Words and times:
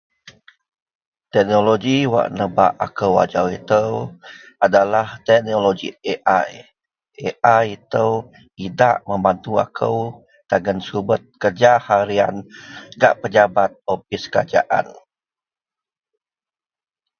teknologi 1.33 1.97
wak 2.13 2.27
nebak 2.37 2.73
akou 2.85 3.13
ajau 3.23 3.47
itou 3.57 3.91
adalah 4.65 5.07
teknologi 5.29 5.89
AI, 6.13 6.51
AI 7.29 7.63
itou 7.77 8.11
idak 8.67 8.95
membantu 9.07 9.51
akou 9.65 9.99
dagen 10.49 10.79
subet 10.87 11.21
kerja 11.41 11.71
harian 11.87 12.35
gak 13.01 13.13
pejabat 13.21 13.71
opis 13.93 14.23
kerajaan 14.31 14.87